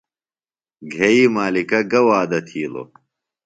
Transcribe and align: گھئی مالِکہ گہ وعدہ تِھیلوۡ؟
گھئی 0.93 1.21
مالِکہ 1.33 1.79
گہ 1.91 2.01
وعدہ 2.07 2.39
تِھیلوۡ؟ 2.47 2.89